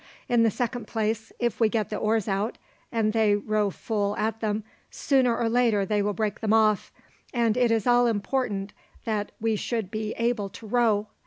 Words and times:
In 0.27 0.41
the 0.41 0.49
second 0.49 0.87
place, 0.87 1.31
if 1.37 1.59
we 1.59 1.69
get 1.69 1.91
the 1.91 1.95
oars 1.95 2.27
out 2.27 2.57
and 2.91 3.13
they 3.13 3.35
row 3.35 3.69
full 3.69 4.17
at 4.17 4.39
them, 4.39 4.63
sooner 4.89 5.37
or 5.37 5.47
later 5.47 5.85
they 5.85 6.01
will 6.01 6.11
break 6.15 6.39
them 6.39 6.53
off; 6.53 6.91
and 7.35 7.55
it 7.55 7.69
is 7.69 7.85
all 7.85 8.07
important 8.07 8.73
that 9.05 9.31
we 9.39 9.55
should 9.55 9.91
be 9.91 10.13
able 10.17 10.49
to 10.49 10.65
row. 10.65 11.05